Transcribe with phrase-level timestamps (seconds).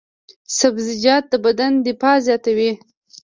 [0.59, 2.71] سبزیجات د بدن دفاع زیاتوي.